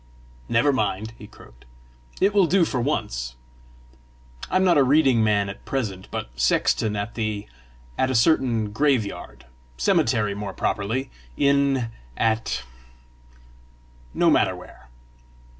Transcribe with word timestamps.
"Never 0.49 0.73
mind," 0.73 1.13
he 1.19 1.27
croaked; 1.27 1.65
"it 2.19 2.33
will 2.33 2.47
do 2.47 2.65
for 2.65 2.81
once! 2.81 3.35
I'm 4.49 4.63
not 4.63 4.79
a 4.79 4.83
reading 4.83 5.23
man 5.23 5.47
at 5.47 5.63
present, 5.63 6.07
but 6.09 6.31
sexton 6.35 6.95
at 6.95 7.13
the 7.13 7.47
at 7.99 8.09
a 8.09 8.15
certain 8.15 8.71
graveyard 8.71 9.45
cemetery, 9.77 10.33
more 10.33 10.53
properly 10.53 11.11
in 11.37 11.91
at 12.17 12.63
no 14.15 14.31
matter 14.31 14.55
where!" 14.55 14.89